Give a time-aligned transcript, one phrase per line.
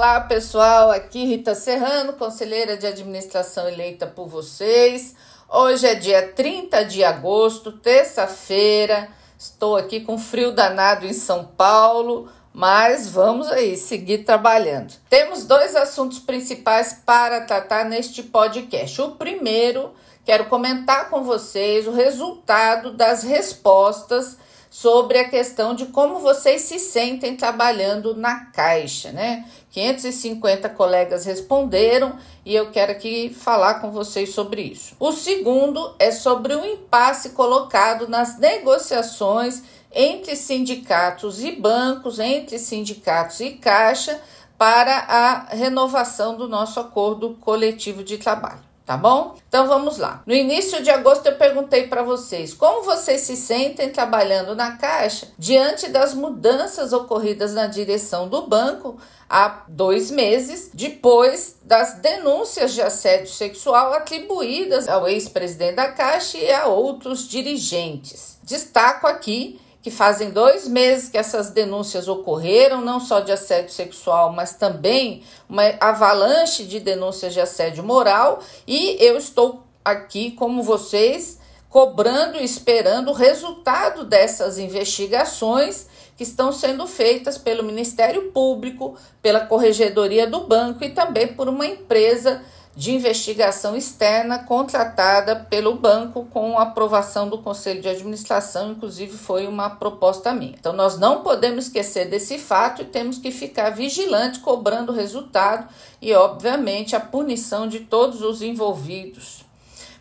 [0.00, 5.14] Olá pessoal, aqui Rita Serrano, conselheira de administração eleita por vocês.
[5.46, 9.10] Hoje é dia 30 de agosto, terça-feira.
[9.38, 14.94] Estou aqui com frio danado em São Paulo, mas vamos aí seguir trabalhando.
[15.10, 19.02] Temos dois assuntos principais para tratar neste podcast.
[19.02, 19.92] O primeiro,
[20.24, 24.38] quero comentar com vocês o resultado das respostas
[24.70, 29.44] sobre a questão de como vocês se sentem trabalhando na Caixa, né?
[29.72, 34.94] 550 colegas responderam e eu quero aqui falar com vocês sobre isso.
[35.00, 39.62] O segundo é sobre o impasse colocado nas negociações
[39.92, 44.20] entre sindicatos e bancos, entre sindicatos e Caixa,
[44.56, 49.36] para a renovação do nosso acordo coletivo de trabalho tá bom?
[49.48, 50.22] Então vamos lá.
[50.26, 55.28] No início de agosto eu perguntei para vocês como vocês se sentem trabalhando na Caixa
[55.38, 62.82] diante das mudanças ocorridas na direção do banco há dois meses, depois das denúncias de
[62.82, 68.38] assédio sexual atribuídas ao ex-presidente da Caixa e a outros dirigentes.
[68.42, 74.32] Destaco aqui que fazem dois meses que essas denúncias ocorreram, não só de assédio sexual,
[74.32, 81.38] mas também uma avalanche de denúncias de assédio moral, e eu estou aqui, como vocês,
[81.70, 85.86] cobrando e esperando o resultado dessas investigações
[86.16, 91.64] que estão sendo feitas pelo Ministério Público, pela Corregedoria do Banco e também por uma
[91.64, 92.42] empresa
[92.80, 99.68] de investigação externa contratada pelo banco com aprovação do Conselho de Administração, inclusive foi uma
[99.68, 100.54] proposta minha.
[100.58, 105.68] Então nós não podemos esquecer desse fato e temos que ficar vigilante cobrando resultado
[106.00, 109.49] e obviamente a punição de todos os envolvidos.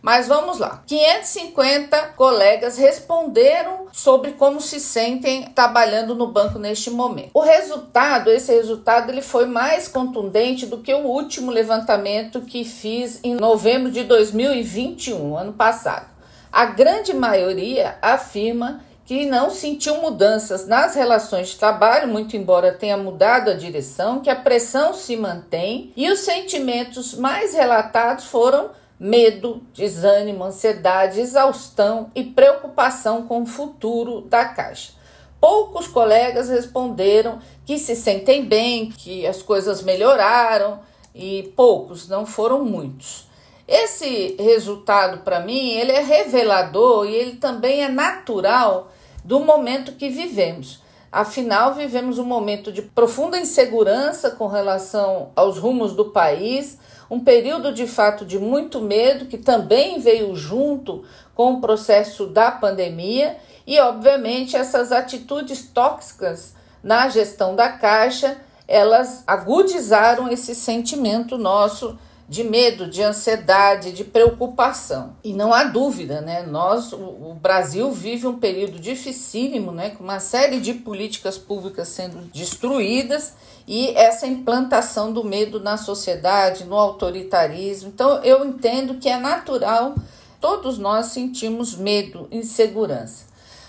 [0.00, 0.82] Mas vamos lá.
[0.86, 7.30] 550 colegas responderam sobre como se sentem trabalhando no banco neste momento.
[7.34, 13.20] O resultado, esse resultado, ele foi mais contundente do que o último levantamento que fiz
[13.24, 16.06] em novembro de 2021, ano passado.
[16.50, 22.96] A grande maioria afirma que não sentiu mudanças nas relações de trabalho, muito embora tenha
[22.96, 29.62] mudado a direção, que a pressão se mantém e os sentimentos mais relatados foram medo,
[29.72, 34.92] desânimo, ansiedade, exaustão e preocupação com o futuro da Caixa.
[35.40, 40.80] Poucos colegas responderam que se sentem bem, que as coisas melhoraram
[41.14, 43.28] e poucos, não foram muitos.
[43.68, 48.90] Esse resultado para mim, ele é revelador e ele também é natural
[49.24, 50.80] do momento que vivemos.
[51.12, 56.78] Afinal, vivemos um momento de profunda insegurança com relação aos rumos do país,
[57.10, 61.04] um período de fato de muito medo que também veio junto
[61.34, 63.36] com o processo da pandemia
[63.66, 68.36] e, obviamente, essas atitudes tóxicas na gestão da Caixa,
[68.66, 75.16] elas agudizaram esse sentimento nosso de medo, de ansiedade, de preocupação.
[75.24, 76.42] E não há dúvida, né?
[76.42, 79.90] Nós, o, Brasil vive um período dificílimo, né?
[79.90, 83.32] Com uma série de políticas públicas sendo destruídas
[83.66, 87.88] e essa implantação do medo na sociedade, no autoritarismo.
[87.88, 89.94] Então, eu entendo que é natural
[90.40, 93.27] todos nós sentimos medo, insegurança.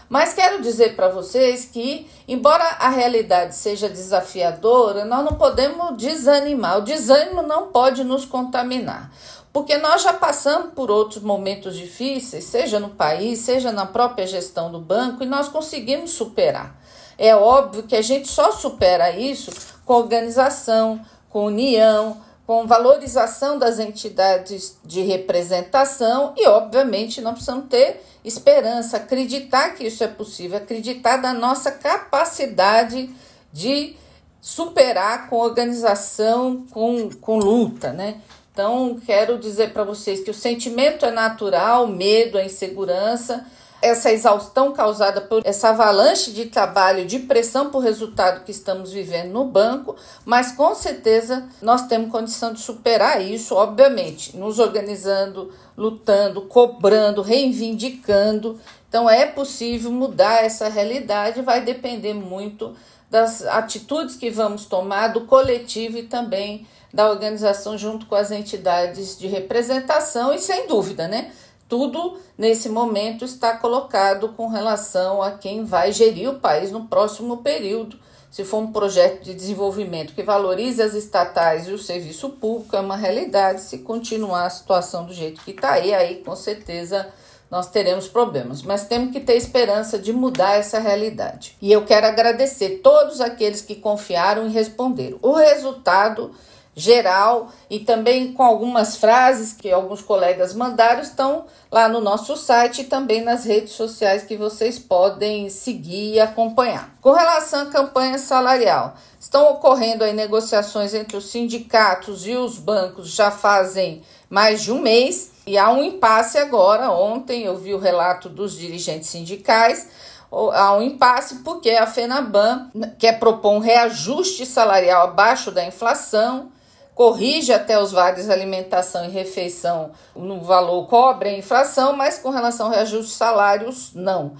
[0.10, 6.80] Mas quero dizer para vocês que, embora a realidade seja desafiadora, nós não podemos desanimar.
[6.80, 9.12] O desânimo não pode nos contaminar.
[9.54, 14.72] Porque nós já passamos por outros momentos difíceis, seja no país, seja na própria gestão
[14.72, 16.76] do banco, e nós conseguimos superar.
[17.18, 19.52] É óbvio que a gente só supera isso
[19.86, 22.18] com organização, com união,
[22.50, 30.04] com valorização das entidades de representação e, obviamente, nós precisamos ter esperança, acreditar que isso
[30.04, 33.08] é possível, acreditar da nossa capacidade
[33.54, 33.96] de
[34.42, 38.20] superar com organização, com, com luta, né?
[38.52, 43.46] Então, quero dizer para vocês que o sentimento é natural, medo, a insegurança,
[43.82, 49.32] essa exaustão causada por essa avalanche de trabalho, de pressão por resultado que estamos vivendo
[49.32, 49.96] no banco,
[50.26, 58.60] mas com certeza nós temos condição de superar isso, obviamente, nos organizando, lutando, cobrando, reivindicando.
[58.88, 62.76] Então é possível mudar essa realidade, vai depender muito
[63.10, 69.18] das atitudes que vamos tomar do coletivo e também da organização junto com as entidades
[69.18, 71.32] de representação e sem dúvida, né?
[71.70, 77.38] Tudo nesse momento está colocado com relação a quem vai gerir o país no próximo
[77.38, 77.98] período.
[78.32, 82.80] Se for um projeto de desenvolvimento que valorize as estatais e o serviço público, é
[82.80, 83.62] uma realidade.
[83.62, 87.08] Se continuar a situação do jeito que está aí, aí com certeza
[87.50, 91.56] nós teremos problemas, mas temos que ter esperança de mudar essa realidade.
[91.60, 95.18] E eu quero agradecer todos aqueles que confiaram e responderam.
[95.22, 96.32] O resultado
[96.80, 102.82] geral e também com algumas frases que alguns colegas mandaram estão lá no nosso site
[102.82, 106.96] e também nas redes sociais que vocês podem seguir e acompanhar.
[107.02, 113.10] Com relação à campanha salarial, estão ocorrendo aí negociações entre os sindicatos e os bancos
[113.10, 116.92] já fazem mais de um mês e há um impasse agora.
[116.92, 119.88] Ontem eu vi o relato dos dirigentes sindicais
[120.32, 126.52] há um impasse porque a FENABAN quer propor um reajuste salarial abaixo da inflação
[127.00, 132.66] corrige até os vales alimentação e refeição no valor cobre a inflação, mas com relação
[132.66, 134.34] ao reajuste de salários, não.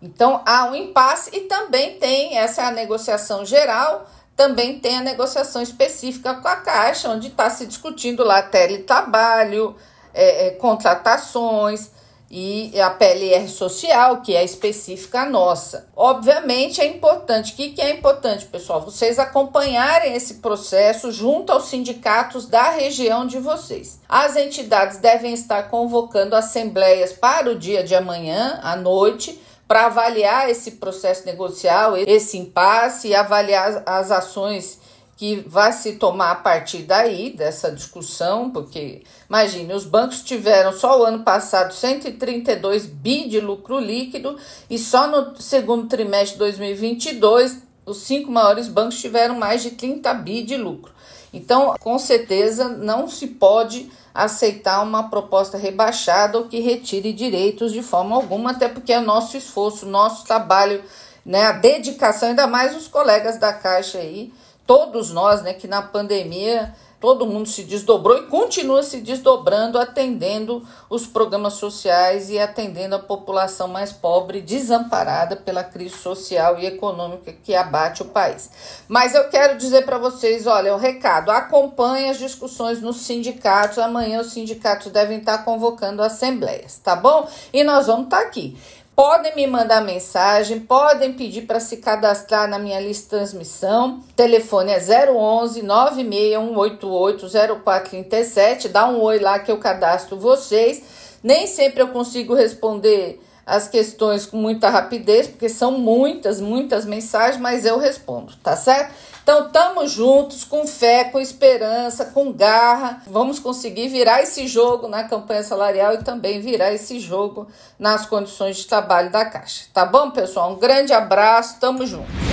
[0.00, 5.00] Então há um impasse e também tem essa é a negociação geral, também tem a
[5.02, 9.76] negociação específica com a Caixa, onde está se discutindo lá teletrabalho,
[10.14, 11.90] é, é, contratações
[12.34, 15.86] e a PLR social, que é específica nossa.
[15.94, 18.80] Obviamente é importante, o que, que é importante, pessoal?
[18.80, 24.00] Vocês acompanharem esse processo junto aos sindicatos da região de vocês.
[24.08, 29.38] As entidades devem estar convocando assembleias para o dia de amanhã, à noite,
[29.68, 34.80] para avaliar esse processo negocial, esse impasse e avaliar as ações
[35.16, 41.00] que vai se tomar a partir daí, dessa discussão, porque imagine, os bancos tiveram só
[41.00, 44.36] o ano passado 132 bi de lucro líquido
[44.68, 50.12] e só no segundo trimestre de 2022 os cinco maiores bancos tiveram mais de 30
[50.14, 50.92] bi de lucro.
[51.32, 57.82] Então, com certeza, não se pode aceitar uma proposta rebaixada ou que retire direitos de
[57.82, 60.82] forma alguma, até porque é nosso esforço, nosso trabalho,
[61.24, 64.32] né, a dedicação, ainda mais os colegas da Caixa aí,
[64.66, 70.64] todos nós, né, que na pandemia todo mundo se desdobrou e continua se desdobrando, atendendo
[70.88, 77.32] os programas sociais e atendendo a população mais pobre, desamparada pela crise social e econômica
[77.32, 78.48] que abate o país.
[78.86, 83.78] Mas eu quero dizer para vocês, olha, o recado, acompanhe as discussões nos sindicatos.
[83.78, 87.28] Amanhã os sindicatos devem estar convocando assembleias, tá bom?
[87.52, 88.56] E nós vamos estar aqui.
[88.94, 94.00] Podem me mandar mensagem, podem pedir para se cadastrar na minha lista de transmissão.
[94.10, 94.78] O telefone é
[95.10, 97.26] 011 96188
[97.64, 98.68] 0437.
[98.68, 100.82] Dá um oi lá que eu cadastro vocês.
[101.22, 107.40] Nem sempre eu consigo responder as questões com muita rapidez, porque são muitas, muitas mensagens,
[107.40, 108.94] mas eu respondo, tá certo?
[109.22, 113.00] Então, estamos juntos, com fé, com esperança, com garra.
[113.06, 117.46] Vamos conseguir virar esse jogo na campanha salarial e também virar esse jogo
[117.78, 119.66] nas condições de trabalho da Caixa.
[119.72, 120.52] Tá bom, pessoal?
[120.52, 122.31] Um grande abraço, tamo junto.